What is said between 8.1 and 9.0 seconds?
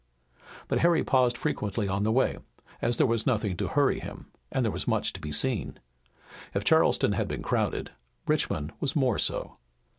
Richmond was